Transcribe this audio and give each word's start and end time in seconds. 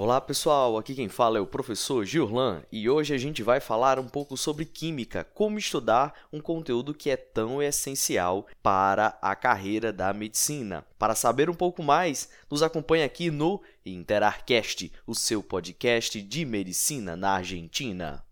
Olá 0.00 0.20
pessoal, 0.20 0.78
aqui 0.78 0.94
quem 0.94 1.08
fala 1.08 1.38
é 1.38 1.40
o 1.40 1.46
professor 1.46 2.04
Gillan 2.04 2.62
e 2.70 2.88
hoje 2.88 3.12
a 3.12 3.18
gente 3.18 3.42
vai 3.42 3.58
falar 3.58 3.98
um 3.98 4.06
pouco 4.06 4.36
sobre 4.36 4.64
química, 4.64 5.24
como 5.34 5.58
estudar 5.58 6.14
um 6.32 6.40
conteúdo 6.40 6.94
que 6.94 7.10
é 7.10 7.16
tão 7.16 7.60
essencial 7.60 8.46
para 8.62 9.18
a 9.20 9.34
carreira 9.34 9.92
da 9.92 10.12
medicina. 10.12 10.86
Para 10.96 11.16
saber 11.16 11.50
um 11.50 11.54
pouco 11.54 11.82
mais, 11.82 12.28
nos 12.48 12.62
acompanhe 12.62 13.02
aqui 13.02 13.28
no 13.28 13.60
Interarcast, 13.84 14.92
o 15.04 15.16
seu 15.16 15.42
podcast 15.42 16.22
de 16.22 16.44
medicina 16.44 17.16
na 17.16 17.32
Argentina. 17.32 18.24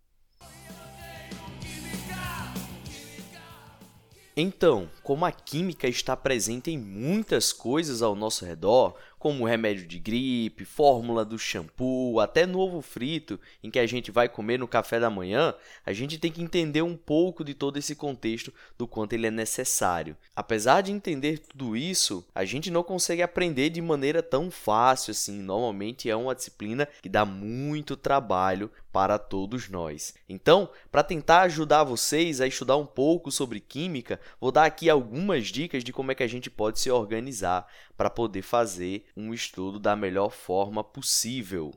Então, 4.39 4.91
como 5.03 5.25
a 5.25 5.33
química 5.33 5.89
está 5.89 6.15
presente 6.15 6.71
em 6.71 6.77
muitas 6.77 7.55
coisas 7.55 8.03
ao 8.03 8.15
nosso 8.15 8.45
redor, 8.45 8.95
como 9.19 9.47
remédio 9.47 9.87
de 9.87 9.99
gripe, 9.99 10.65
fórmula 10.65 11.25
do 11.25 11.39
shampoo, 11.39 12.21
até 12.21 12.47
no 12.47 12.59
ovo 12.59 12.81
frito, 12.83 13.41
em 13.63 13.71
que 13.71 13.79
a 13.79 13.87
gente 13.87 14.11
vai 14.11 14.29
comer 14.29 14.59
no 14.59 14.69
café 14.69 15.01
da 15.01 15.11
manhã, 15.11 15.55
a 15.85 15.93
gente 15.93 16.19
tem 16.19 16.31
que 16.31 16.43
entender 16.43 16.83
um 16.83 16.97
pouco 16.97 17.45
de 17.45 17.55
todo 17.55 17.79
esse 17.79 17.95
contexto 17.95 18.53
do 18.77 18.87
quanto 18.87 19.15
ele 19.15 19.27
é 19.27 19.31
necessário. 19.31 20.17
Apesar 20.35 20.83
de 20.83 20.93
entender 20.93 21.39
tudo 21.39 21.77
isso, 21.77 22.27
a 22.35 22.45
gente 22.45 22.71
não 22.71 22.83
consegue 22.83 23.23
aprender 23.23 23.71
de 23.71 23.81
maneira 23.81 24.23
tão 24.23 24.51
fácil 24.51 25.13
assim. 25.13 25.41
Normalmente 25.41 26.11
é 26.11 26.17
uma 26.17 26.35
disciplina 26.35 26.87
que 27.03 27.09
dá 27.09 27.25
muito 27.25 27.97
trabalho 27.97 28.71
para 28.97 29.19
todos 29.19 29.69
nós. 29.69 30.15
Então, 30.27 30.71
para 30.91 31.03
tentar 31.03 31.43
ajudar 31.43 31.85
vocês 31.85 32.41
a 32.41 32.47
estudar 32.47 32.79
um 32.79 32.87
pouco 32.87 33.31
sobre 33.31 33.61
química, 33.61 34.19
vou 34.41 34.51
dar 34.51 34.65
aqui 34.65 34.89
algumas 34.89 35.49
dicas 35.49 35.85
de 35.85 35.93
como 35.93 36.13
é 36.13 36.15
que 36.15 36.23
a 36.23 36.27
gente 36.27 36.49
pode 36.49 36.81
se 36.81 36.91
organizar 36.91 37.67
para 37.97 38.11
poder 38.11 38.43
fazer 38.43 39.07
um 39.17 39.33
estudo 39.33 39.79
da 39.79 39.97
melhor 39.97 40.31
forma 40.31 40.85
possível. 40.85 41.73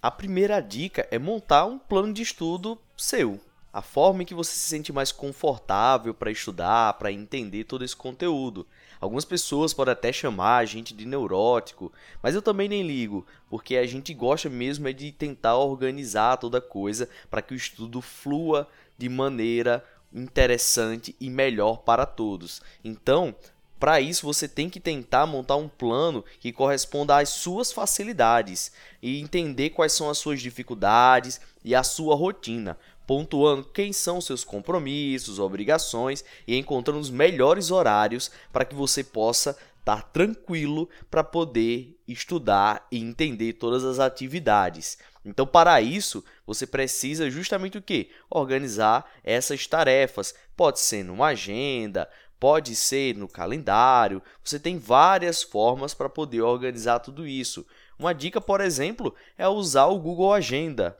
A 0.00 0.10
primeira 0.10 0.60
dica 0.60 1.06
é 1.10 1.18
montar 1.18 1.66
um 1.66 1.78
plano 1.78 2.12
de 2.12 2.22
estudo 2.22 2.78
seu. 2.96 3.40
A 3.72 3.82
forma 3.82 4.22
em 4.22 4.26
que 4.26 4.34
você 4.34 4.52
se 4.52 4.68
sente 4.68 4.92
mais 4.92 5.12
confortável 5.12 6.14
para 6.14 6.30
estudar, 6.30 6.94
para 6.94 7.12
entender 7.12 7.64
todo 7.64 7.84
esse 7.84 7.94
conteúdo. 7.94 8.66
Algumas 9.00 9.24
pessoas 9.24 9.74
podem 9.74 9.92
até 9.92 10.12
chamar 10.12 10.58
a 10.58 10.64
gente 10.64 10.94
de 10.94 11.04
neurótico, 11.04 11.92
mas 12.22 12.34
eu 12.34 12.42
também 12.42 12.68
nem 12.68 12.82
ligo, 12.82 13.26
porque 13.50 13.76
a 13.76 13.86
gente 13.86 14.14
gosta 14.14 14.48
mesmo 14.48 14.88
é 14.88 14.92
de 14.92 15.12
tentar 15.12 15.56
organizar 15.56 16.36
toda 16.36 16.60
coisa 16.60 17.08
para 17.30 17.42
que 17.42 17.52
o 17.52 17.56
estudo 17.56 18.00
flua 18.00 18.68
de 18.96 19.08
maneira 19.08 19.84
interessante 20.12 21.14
e 21.20 21.28
melhor 21.30 21.78
para 21.78 22.06
todos. 22.06 22.62
Então, 22.84 23.34
para 23.78 24.00
isso, 24.00 24.26
você 24.26 24.48
tem 24.48 24.68
que 24.68 24.80
tentar 24.80 25.24
montar 25.26 25.56
um 25.56 25.68
plano 25.68 26.24
que 26.40 26.52
corresponda 26.52 27.18
às 27.18 27.28
suas 27.28 27.70
facilidades 27.70 28.72
e 29.00 29.20
entender 29.20 29.70
quais 29.70 29.92
são 29.92 30.10
as 30.10 30.18
suas 30.18 30.40
dificuldades 30.40 31.40
e 31.64 31.74
a 31.74 31.84
sua 31.84 32.16
rotina, 32.16 32.76
pontuando 33.06 33.64
quem 33.64 33.92
são 33.92 34.20
seus 34.20 34.42
compromissos, 34.42 35.38
obrigações 35.38 36.24
e 36.46 36.56
encontrando 36.56 36.98
os 36.98 37.10
melhores 37.10 37.70
horários 37.70 38.30
para 38.52 38.64
que 38.64 38.74
você 38.74 39.04
possa 39.04 39.56
estar 39.78 40.02
tranquilo 40.10 40.88
para 41.10 41.22
poder 41.22 41.96
estudar 42.06 42.86
e 42.90 42.98
entender 42.98 43.54
todas 43.54 43.84
as 43.84 43.98
atividades. 43.98 44.98
Então, 45.28 45.46
para 45.46 45.80
isso, 45.80 46.24
você 46.46 46.66
precisa 46.66 47.28
justamente 47.28 47.76
o 47.76 47.82
que? 47.82 48.10
Organizar 48.30 49.04
essas 49.22 49.66
tarefas. 49.66 50.34
Pode 50.56 50.80
ser 50.80 51.04
numa 51.04 51.26
agenda, 51.26 52.08
pode 52.40 52.74
ser 52.74 53.14
no 53.14 53.28
calendário. 53.28 54.22
Você 54.42 54.58
tem 54.58 54.78
várias 54.78 55.42
formas 55.42 55.92
para 55.92 56.08
poder 56.08 56.40
organizar 56.40 57.00
tudo 57.00 57.26
isso. 57.26 57.66
Uma 57.98 58.14
dica, 58.14 58.40
por 58.40 58.60
exemplo, 58.60 59.14
é 59.36 59.46
usar 59.46 59.86
o 59.86 59.98
Google 59.98 60.32
Agenda 60.32 60.98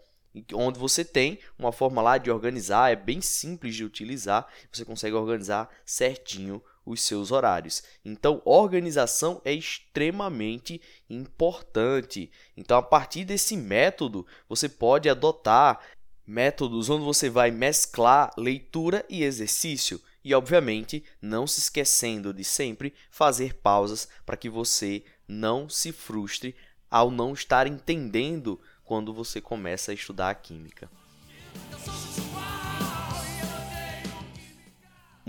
onde 0.53 0.79
você 0.79 1.05
tem 1.05 1.39
uma 1.59 1.73
forma 1.73 2.01
lá 2.03 2.19
de 2.19 2.31
organizar, 2.31 2.93
é 2.93 2.97
bem 2.97 3.21
simples 3.21 3.75
de 3.75 3.85
utilizar, 3.85 4.47
você 4.71 4.85
consegue 4.85 5.17
organizar 5.17 5.69
certinho 5.85 6.63
os 6.89 7.03
seus 7.03 7.31
horários. 7.31 7.83
Então, 8.05 8.41
organização 8.45 9.41
é 9.45 9.53
extremamente 9.53 10.81
importante. 11.09 12.31
Então, 12.57 12.79
a 12.79 12.83
partir 12.83 13.25
desse 13.25 13.57
método, 13.57 14.27
você 14.49 14.69
pode 14.69 15.09
adotar 15.09 15.81
métodos 16.27 16.89
onde 16.89 17.05
você 17.05 17.29
vai 17.29 17.51
mesclar 17.51 18.33
leitura 18.37 19.05
e 19.09 19.23
exercício. 19.23 20.01
E, 20.25 20.35
obviamente, 20.35 21.05
não 21.21 21.47
se 21.47 21.61
esquecendo 21.61 22.33
de 22.33 22.43
sempre 22.43 22.95
fazer 23.11 23.55
pausas 23.55 24.09
para 24.25 24.37
que 24.37 24.49
você 24.49 25.05
não 25.27 25.69
se 25.69 25.93
frustre 25.93 26.57
ao 26.91 27.11
não 27.11 27.35
estar 27.35 27.67
entendendo 27.67 28.59
quando 28.83 29.13
você 29.13 29.41
começa 29.41 29.91
a 29.91 29.95
estudar 29.95 30.31
a 30.31 30.35
química. 30.35 30.91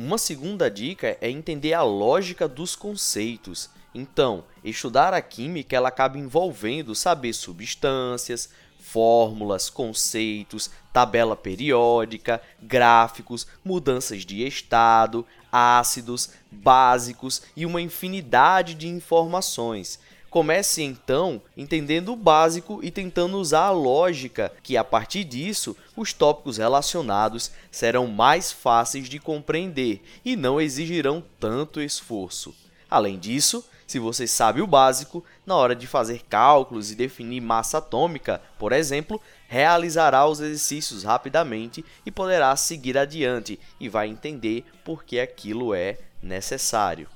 Uma 0.01 0.17
segunda 0.17 0.71
dica 0.71 1.17
é 1.19 1.29
entender 1.29 1.73
a 1.73 1.83
lógica 1.83 2.47
dos 2.47 2.73
conceitos. 2.73 3.69
Então, 3.93 4.45
estudar 4.63 5.13
a 5.13 5.21
química 5.21 5.75
ela 5.75 5.89
acaba 5.89 6.17
envolvendo 6.17 6.95
saber 6.95 7.33
substâncias, 7.33 8.49
fórmulas, 8.79 9.69
conceitos, 9.69 10.71
tabela 10.93 11.35
periódica, 11.35 12.41
gráficos, 12.61 13.45
mudanças 13.61 14.25
de 14.25 14.47
estado, 14.47 15.25
ácidos, 15.51 16.29
básicos 16.49 17.41
e 17.53 17.65
uma 17.65 17.81
infinidade 17.81 18.75
de 18.75 18.87
informações. 18.87 19.99
Comece 20.29 20.83
então 20.83 21.41
entendendo 21.57 22.13
o 22.13 22.15
básico 22.15 22.79
e 22.83 22.91
tentando 22.91 23.37
usar 23.37 23.65
a 23.65 23.71
lógica, 23.71 24.51
que 24.61 24.77
a 24.77 24.83
partir 24.83 25.23
disso 25.23 25.75
os 25.95 26.13
tópicos 26.13 26.57
relacionados 26.57 27.51
serão 27.71 28.05
mais 28.05 28.51
fáceis 28.51 29.09
de 29.09 29.17
compreender 29.17 30.03
e 30.23 30.35
não 30.35 30.61
exigirão 30.61 31.23
tanto 31.39 31.81
esforço. 31.81 32.53
Além 32.89 33.17
disso, 33.17 33.65
se 33.87 33.97
você 33.97 34.27
sabe 34.27 34.61
o 34.61 34.67
básico, 34.67 35.25
na 35.43 35.55
hora 35.55 35.75
de 35.75 35.87
fazer 35.87 36.21
cálculos 36.29 36.91
e 36.91 36.95
definir 36.95 37.41
massa 37.41 37.79
atômica, 37.79 38.39
por 38.59 38.71
exemplo, 38.71 39.19
realizará 39.47 40.27
os 40.27 40.39
exercícios 40.39 41.03
rapidamente 41.03 41.83
e 42.05 42.11
poderá 42.11 42.55
seguir 42.55 42.99
adiante 42.99 43.59
e 43.79 43.89
vai 43.89 44.07
entender 44.07 44.63
por 44.85 45.03
que 45.03 45.19
aquilo 45.19 45.73
é 45.73 45.97
necessário. 46.21 47.07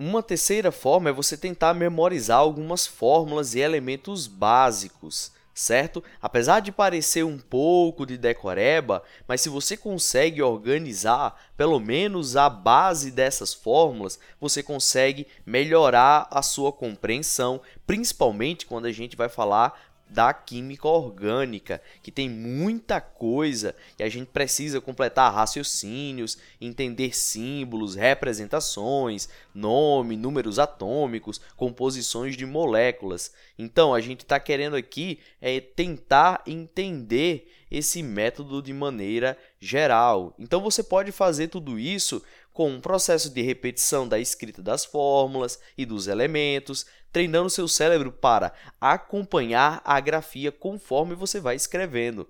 Uma 0.00 0.22
terceira 0.22 0.70
forma 0.70 1.10
é 1.10 1.12
você 1.12 1.36
tentar 1.36 1.74
memorizar 1.74 2.38
algumas 2.38 2.86
fórmulas 2.86 3.56
e 3.56 3.58
elementos 3.58 4.28
básicos, 4.28 5.32
certo? 5.52 6.04
Apesar 6.22 6.60
de 6.60 6.70
parecer 6.70 7.24
um 7.24 7.36
pouco 7.36 8.06
de 8.06 8.16
decoreba, 8.16 9.02
mas 9.26 9.40
se 9.40 9.48
você 9.48 9.76
consegue 9.76 10.40
organizar 10.40 11.36
pelo 11.56 11.80
menos 11.80 12.36
a 12.36 12.48
base 12.48 13.10
dessas 13.10 13.52
fórmulas, 13.52 14.20
você 14.40 14.62
consegue 14.62 15.26
melhorar 15.44 16.28
a 16.30 16.42
sua 16.42 16.70
compreensão, 16.70 17.60
principalmente 17.84 18.66
quando 18.66 18.86
a 18.86 18.92
gente 18.92 19.16
vai 19.16 19.28
falar 19.28 19.87
da 20.08 20.32
química 20.32 20.88
orgânica, 20.88 21.82
que 22.02 22.10
tem 22.10 22.28
muita 22.28 23.00
coisa 23.00 23.74
e 23.98 24.02
a 24.02 24.08
gente 24.08 24.28
precisa 24.28 24.80
completar 24.80 25.32
raciocínios, 25.32 26.38
entender 26.60 27.14
símbolos, 27.16 27.94
representações, 27.94 29.28
nome, 29.54 30.16
números 30.16 30.58
atômicos, 30.58 31.40
composições 31.56 32.36
de 32.36 32.46
moléculas. 32.46 33.32
Então, 33.58 33.92
a 33.92 34.00
gente 34.00 34.20
está 34.20 34.40
querendo 34.40 34.76
aqui 34.76 35.18
é 35.40 35.60
tentar 35.60 36.42
entender 36.46 37.50
esse 37.70 38.02
método 38.02 38.62
de 38.62 38.72
maneira 38.72 39.36
geral. 39.60 40.34
Então, 40.38 40.60
você 40.60 40.82
pode 40.82 41.12
fazer 41.12 41.48
tudo 41.48 41.78
isso 41.78 42.22
com 42.58 42.70
um 42.70 42.80
processo 42.80 43.30
de 43.30 43.40
repetição 43.40 44.08
da 44.08 44.18
escrita 44.18 44.60
das 44.60 44.84
fórmulas 44.84 45.60
e 45.76 45.86
dos 45.86 46.08
elementos, 46.08 46.86
treinando 47.12 47.48
seu 47.48 47.68
cérebro 47.68 48.10
para 48.10 48.52
acompanhar 48.80 49.80
a 49.84 50.00
grafia 50.00 50.50
conforme 50.50 51.14
você 51.14 51.38
vai 51.38 51.54
escrevendo. 51.54 52.28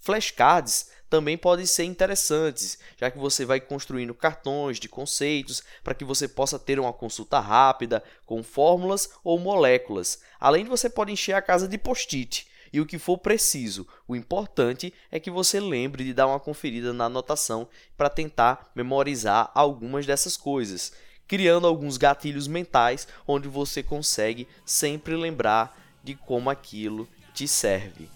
Flashcards 0.00 0.88
também 1.10 1.36
podem 1.36 1.66
ser 1.66 1.84
interessantes, 1.84 2.78
já 2.96 3.10
que 3.10 3.18
você 3.18 3.44
vai 3.44 3.60
construindo 3.60 4.14
cartões 4.14 4.80
de 4.80 4.88
conceitos 4.88 5.62
para 5.84 5.94
que 5.94 6.06
você 6.06 6.26
possa 6.26 6.58
ter 6.58 6.80
uma 6.80 6.94
consulta 6.94 7.38
rápida 7.38 8.02
com 8.24 8.42
fórmulas 8.42 9.10
ou 9.22 9.38
moléculas. 9.38 10.20
Além 10.40 10.64
de 10.64 10.70
você 10.70 10.88
pode 10.88 11.12
encher 11.12 11.34
a 11.34 11.42
casa 11.42 11.68
de 11.68 11.76
post-it 11.76 12.48
e 12.72 12.80
o 12.80 12.86
que 12.86 12.98
for 12.98 13.18
preciso. 13.18 13.86
O 14.06 14.16
importante 14.16 14.92
é 15.10 15.20
que 15.20 15.30
você 15.30 15.60
lembre 15.60 16.04
de 16.04 16.14
dar 16.14 16.26
uma 16.26 16.40
conferida 16.40 16.92
na 16.92 17.06
anotação 17.06 17.68
para 17.96 18.10
tentar 18.10 18.70
memorizar 18.74 19.50
algumas 19.54 20.06
dessas 20.06 20.36
coisas, 20.36 20.92
criando 21.26 21.66
alguns 21.66 21.96
gatilhos 21.96 22.46
mentais 22.46 23.06
onde 23.26 23.48
você 23.48 23.82
consegue 23.82 24.46
sempre 24.64 25.16
lembrar 25.16 25.76
de 26.02 26.14
como 26.14 26.50
aquilo 26.50 27.08
te 27.34 27.48
serve. 27.48 28.15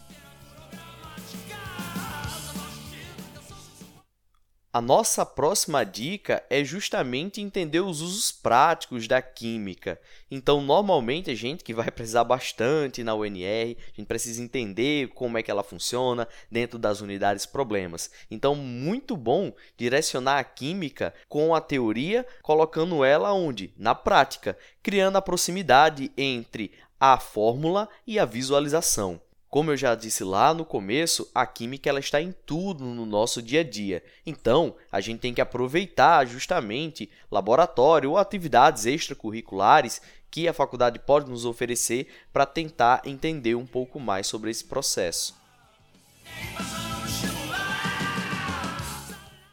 A 4.73 4.81
nossa 4.81 5.27
próxima 5.27 5.83
dica 5.83 6.45
é 6.49 6.63
justamente 6.63 7.41
entender 7.41 7.81
os 7.81 8.01
usos 8.01 8.31
práticos 8.31 9.09
da 9.09 9.21
química. 9.21 10.01
Então, 10.31 10.63
normalmente, 10.63 11.29
a 11.29 11.35
gente 11.35 11.65
que 11.65 11.75
vai 11.75 11.91
precisar 11.91 12.23
bastante 12.23 13.03
na 13.03 13.13
UNR, 13.13 13.77
a 13.77 13.97
gente 13.97 14.07
precisa 14.07 14.41
entender 14.41 15.09
como 15.09 15.37
é 15.37 15.43
que 15.43 15.51
ela 15.51 15.65
funciona 15.65 16.29
dentro 16.49 16.79
das 16.79 17.01
unidades 17.01 17.47
problemas. 17.47 18.13
Então, 18.31 18.55
muito 18.55 19.17
bom 19.17 19.53
direcionar 19.77 20.39
a 20.39 20.45
química 20.45 21.13
com 21.29 21.53
a 21.53 21.61
teoria, 21.61 22.25
colocando 22.41 23.05
ela 23.05 23.33
onde? 23.33 23.75
Na 23.77 23.97
prática, 23.97 24.57
criando 24.85 25.17
a 25.17 25.23
proximidade 25.23 26.13
entre 26.17 26.71
a 27.01 27.19
fórmula 27.19 27.89
e 28.07 28.21
a 28.21 28.25
visualização. 28.25 29.21
Como 29.51 29.73
eu 29.73 29.77
já 29.77 29.97
disse 29.97 30.23
lá 30.23 30.55
no 30.55 30.65
começo, 30.65 31.29
a 31.35 31.45
química 31.45 31.91
ela 31.91 31.99
está 31.99 32.23
em 32.23 32.33
tudo 32.47 32.85
no 32.85 33.05
nosso 33.05 33.43
dia 33.43 33.63
a 33.63 33.65
dia. 33.65 34.01
Então, 34.25 34.77
a 34.93 35.01
gente 35.01 35.19
tem 35.19 35.35
que 35.35 35.41
aproveitar 35.41 36.25
justamente 36.25 37.11
laboratório 37.29 38.11
ou 38.11 38.17
atividades 38.17 38.87
extracurriculares 38.87 40.01
que 40.31 40.47
a 40.47 40.53
faculdade 40.53 41.01
pode 41.01 41.29
nos 41.29 41.45
oferecer 41.45 42.07
para 42.33 42.47
tentar 42.47 43.03
entender 43.05 43.57
um 43.57 43.67
pouco 43.67 43.99
mais 43.99 44.29
sobre 44.29 44.53
esse 44.53 44.65
processo. 44.65 45.35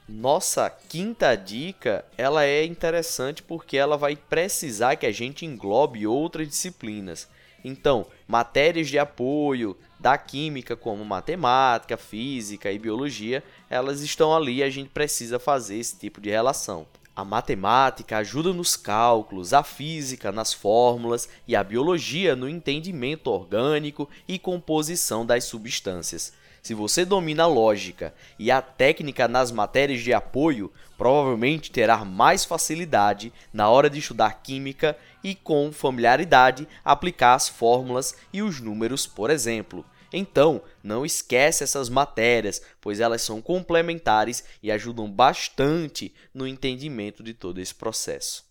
Nossa 0.08 0.70
quinta 0.70 1.34
dica, 1.34 2.06
ela 2.16 2.46
é 2.46 2.64
interessante 2.64 3.42
porque 3.42 3.76
ela 3.76 3.98
vai 3.98 4.16
precisar 4.16 4.96
que 4.96 5.08
a 5.08 5.12
gente 5.12 5.44
englobe 5.44 6.06
outras 6.06 6.48
disciplinas. 6.48 7.28
Então, 7.68 8.06
matérias 8.26 8.88
de 8.88 8.98
apoio 8.98 9.76
da 10.00 10.18
química, 10.18 10.74
como 10.74 11.04
matemática, 11.04 11.98
física 11.98 12.72
e 12.72 12.80
biologia, 12.80 13.44
elas 13.70 14.00
estão 14.00 14.34
ali 14.34 14.58
e 14.58 14.64
a 14.64 14.70
gente 14.70 14.90
precisa 14.90 15.38
fazer 15.38 15.78
esse 15.78 15.98
tipo 15.98 16.22
de 16.22 16.30
relação. 16.30 16.88
A 17.14 17.26
matemática 17.26 18.20
ajuda 18.20 18.54
nos 18.54 18.78
cálculos, 18.78 19.52
a 19.52 19.64
física 19.64 20.32
nas 20.32 20.54
fórmulas 20.54 21.28
e 21.46 21.58
a 21.58 21.64
biologia 21.64 22.38
no 22.38 22.48
entendimento 22.48 23.28
orgânico 23.28 24.08
e 24.28 24.40
composição 24.40 25.26
das 25.26 25.44
substâncias. 25.44 26.32
Se 26.62 26.74
você 26.74 27.04
domina 27.04 27.44
a 27.44 27.48
lógica 27.48 28.14
e 28.38 28.52
a 28.52 28.62
técnica 28.62 29.28
nas 29.28 29.52
matérias 29.52 30.02
de 30.02 30.14
apoio, 30.14 30.72
provavelmente 30.98 31.72
terá 31.72 32.04
mais 32.04 32.46
facilidade 32.46 33.32
na 33.54 33.70
hora 33.70 33.90
de 33.90 34.00
estudar 34.00 34.42
química 34.44 34.98
e 35.24 35.36
com 35.36 35.72
familiaridade 35.72 36.68
aplicar 36.84 37.36
as 37.36 37.50
fórmulas 37.50 38.16
e 38.32 38.42
os 38.42 38.60
números, 38.62 39.06
por 39.06 39.30
exemplo. 39.30 39.86
Então, 40.12 40.62
não 40.82 41.06
esquece 41.06 41.64
essas 41.64 41.90
matérias, 41.90 42.62
pois 42.80 43.00
elas 43.00 43.22
são 43.22 43.42
complementares 43.42 44.44
e 44.64 44.72
ajudam 44.72 45.12
bastante 45.12 46.14
no 46.34 46.48
entendimento 46.48 47.22
de 47.22 47.34
todo 47.34 47.60
esse 47.60 47.76
processo. 47.76 48.47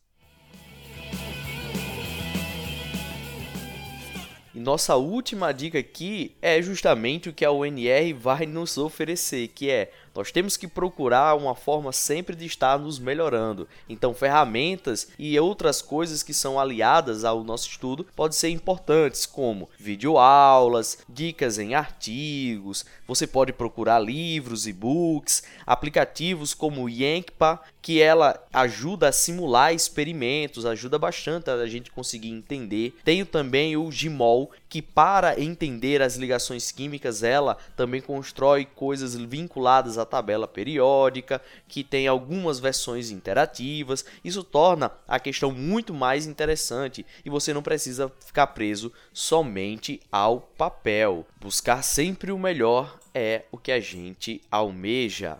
E 4.56 4.58
nossa 4.58 4.96
última 4.96 5.52
dica 5.52 5.78
aqui 5.78 6.34
é 6.40 6.62
justamente 6.62 7.28
o 7.28 7.32
que 7.34 7.44
a 7.44 7.52
UNR 7.52 8.14
vai 8.18 8.46
nos 8.46 8.78
oferecer, 8.78 9.48
que 9.48 9.70
é 9.70 9.92
nós 10.16 10.32
temos 10.32 10.56
que 10.56 10.66
procurar 10.66 11.36
uma 11.36 11.54
forma 11.54 11.92
sempre 11.92 12.34
de 12.34 12.46
estar 12.46 12.78
nos 12.78 12.98
melhorando. 12.98 13.68
Então, 13.86 14.14
ferramentas 14.14 15.08
e 15.18 15.38
outras 15.38 15.82
coisas 15.82 16.22
que 16.22 16.32
são 16.32 16.58
aliadas 16.58 17.22
ao 17.22 17.44
nosso 17.44 17.68
estudo 17.68 18.06
podem 18.16 18.34
ser 18.34 18.48
importantes, 18.48 19.26
como 19.26 19.68
videoaulas, 19.78 20.98
dicas 21.06 21.58
em 21.58 21.74
artigos, 21.74 22.86
você 23.06 23.26
pode 23.26 23.52
procurar 23.52 23.98
livros, 23.98 24.66
e-books, 24.66 25.42
aplicativos 25.66 26.54
como 26.54 26.84
o 26.84 26.88
Yankpa, 26.88 27.60
que 27.82 28.00
ela 28.00 28.42
ajuda 28.52 29.08
a 29.08 29.12
simular 29.12 29.72
experimentos, 29.72 30.66
ajuda 30.66 30.98
bastante 30.98 31.50
a 31.50 31.66
gente 31.66 31.92
conseguir 31.92 32.30
entender. 32.30 32.96
Tenho 33.04 33.24
também 33.24 33.76
o 33.76 33.88
Gmol, 33.90 34.45
que 34.68 34.82
para 34.82 35.40
entender 35.40 36.02
as 36.02 36.16
ligações 36.16 36.70
químicas, 36.70 37.22
ela 37.22 37.56
também 37.76 38.00
constrói 38.00 38.64
coisas 38.64 39.14
vinculadas 39.14 39.98
à 39.98 40.04
tabela 40.04 40.46
periódica, 40.48 41.40
que 41.68 41.82
tem 41.82 42.06
algumas 42.06 42.58
versões 42.58 43.10
interativas. 43.10 44.04
Isso 44.24 44.42
torna 44.42 44.90
a 45.06 45.18
questão 45.18 45.52
muito 45.52 45.94
mais 45.94 46.26
interessante 46.26 47.04
e 47.24 47.30
você 47.30 47.52
não 47.54 47.62
precisa 47.62 48.12
ficar 48.20 48.48
preso 48.48 48.92
somente 49.12 50.00
ao 50.10 50.40
papel. 50.40 51.26
Buscar 51.40 51.82
sempre 51.82 52.32
o 52.32 52.38
melhor 52.38 52.98
é 53.14 53.44
o 53.50 53.58
que 53.58 53.72
a 53.72 53.80
gente 53.80 54.40
almeja. 54.50 55.38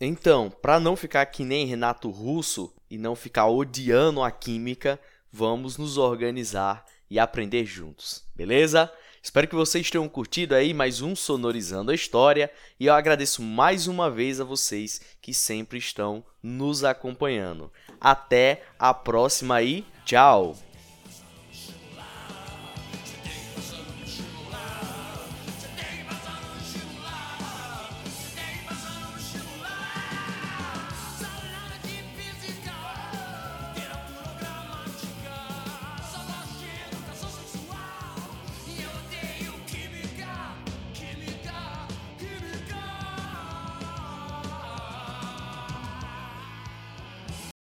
Então, 0.00 0.50
para 0.50 0.80
não 0.80 0.96
ficar 0.96 1.26
que 1.26 1.44
nem 1.44 1.66
Renato 1.66 2.08
Russo 2.08 2.72
e 2.90 2.96
não 2.96 3.14
ficar 3.14 3.48
odiando 3.48 4.22
a 4.22 4.30
química, 4.30 4.98
vamos 5.30 5.76
nos 5.76 5.98
organizar 5.98 6.86
e 7.10 7.18
aprender 7.18 7.66
juntos, 7.66 8.24
beleza? 8.34 8.90
Espero 9.22 9.46
que 9.46 9.54
vocês 9.54 9.90
tenham 9.90 10.08
curtido 10.08 10.54
aí 10.54 10.72
mais 10.72 11.02
um 11.02 11.14
Sonorizando 11.14 11.90
a 11.90 11.94
História 11.94 12.50
e 12.78 12.86
eu 12.86 12.94
agradeço 12.94 13.42
mais 13.42 13.86
uma 13.86 14.10
vez 14.10 14.40
a 14.40 14.44
vocês 14.44 15.02
que 15.20 15.34
sempre 15.34 15.78
estão 15.78 16.24
nos 16.42 16.82
acompanhando. 16.82 17.70
Até 18.00 18.62
a 18.78 18.94
próxima 18.94 19.60
e 19.60 19.84
tchau! 20.06 20.69